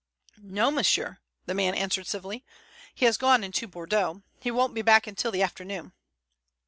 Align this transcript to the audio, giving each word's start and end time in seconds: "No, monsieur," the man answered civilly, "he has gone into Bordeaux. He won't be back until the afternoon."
"No, 0.41 0.71
monsieur," 0.71 1.19
the 1.45 1.53
man 1.53 1.75
answered 1.75 2.07
civilly, 2.07 2.43
"he 2.95 3.05
has 3.05 3.17
gone 3.17 3.43
into 3.43 3.67
Bordeaux. 3.67 4.23
He 4.39 4.49
won't 4.49 4.73
be 4.73 4.81
back 4.81 5.05
until 5.05 5.29
the 5.31 5.43
afternoon." 5.43 5.93